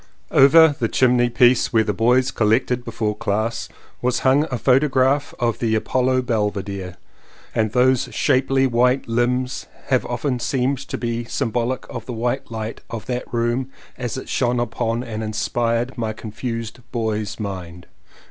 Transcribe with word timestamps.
Over 0.31 0.75
the 0.79 0.87
chimney 0.87 1.29
piece 1.29 1.71
where 1.71 1.83
the 1.83 1.93
boys 1.93 2.31
collected 2.31 2.83
before 2.83 3.15
class 3.15 3.69
was 4.01 4.21
hung 4.25 4.45
a 4.49 4.57
photograph 4.57 5.35
of 5.37 5.59
the 5.59 5.75
Apollo 5.75 6.23
Belvedere, 6.23 6.97
and 7.53 7.71
those 7.71 8.09
shapely 8.11 8.65
white 8.65 9.07
limbs 9.07 9.67
have 9.89 10.03
often 10.07 10.39
seemed 10.39 10.79
to 10.79 10.97
be 10.97 11.23
sym 11.25 11.51
bolic 11.51 11.85
of 11.87 12.07
the 12.07 12.13
white 12.13 12.49
light 12.49 12.81
of 12.89 13.05
that 13.05 13.31
room 13.31 13.69
as 13.95 14.17
it 14.17 14.27
shone 14.27 14.59
upon 14.59 15.03
and 15.03 15.21
inspired 15.21 15.95
my 15.99 16.13
confused 16.13 16.79
boy's 16.91 17.39
mind. 17.39 17.85